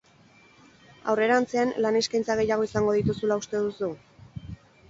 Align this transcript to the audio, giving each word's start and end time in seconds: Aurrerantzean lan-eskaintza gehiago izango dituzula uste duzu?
Aurrerantzean 1.13 1.75
lan-eskaintza 1.87 2.39
gehiago 2.41 2.67
izango 2.71 2.97
dituzula 3.01 3.41
uste 3.43 3.63
duzu? 3.67 3.93